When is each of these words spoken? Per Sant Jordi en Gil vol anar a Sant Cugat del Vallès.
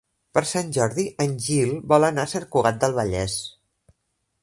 Per 0.37 0.41
Sant 0.51 0.71
Jordi 0.77 1.05
en 1.27 1.35
Gil 1.49 1.75
vol 1.93 2.09
anar 2.09 2.25
a 2.29 2.33
Sant 2.35 2.51
Cugat 2.57 2.83
del 2.85 3.01
Vallès. 3.01 3.41